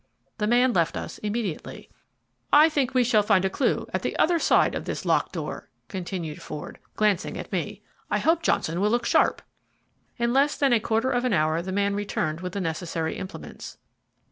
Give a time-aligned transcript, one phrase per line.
[0.39, 1.87] The man left us immediately.
[2.51, 6.41] "I think we shall find a clue at the other sideof this locked door," continued
[6.41, 7.83] Ford, glancing at me.
[8.09, 9.43] "I hope Johnson will look sharp."
[10.17, 13.77] In less than a quarter of an hour the man returned with the necessary implements.